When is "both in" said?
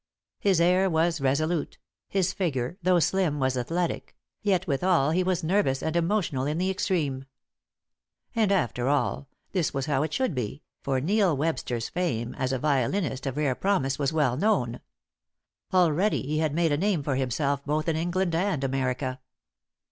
17.63-17.95